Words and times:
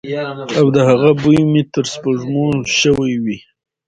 او 0.59 0.65
د 0.75 0.77
هغه 0.89 1.09
بوی 1.21 1.39
مې 1.51 1.61
تر 1.73 1.85
سپوږمو 1.93 2.45
شوی 2.79 3.13
وی. 3.23 3.37